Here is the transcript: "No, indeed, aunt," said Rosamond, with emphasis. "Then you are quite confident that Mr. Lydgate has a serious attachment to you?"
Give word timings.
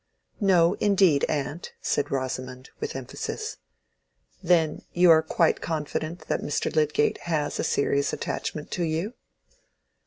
"No, 0.39 0.73
indeed, 0.79 1.25
aunt," 1.25 1.73
said 1.79 2.09
Rosamond, 2.09 2.71
with 2.79 2.95
emphasis. 2.95 3.57
"Then 4.41 4.81
you 4.93 5.11
are 5.11 5.21
quite 5.21 5.61
confident 5.61 6.21
that 6.27 6.41
Mr. 6.41 6.75
Lydgate 6.75 7.19
has 7.29 7.59
a 7.59 7.63
serious 7.63 8.11
attachment 8.11 8.71
to 8.71 8.83
you?" 8.83 9.13